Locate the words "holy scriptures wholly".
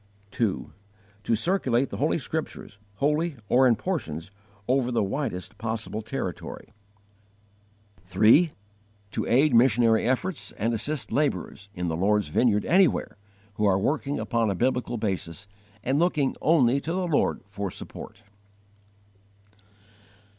1.97-3.35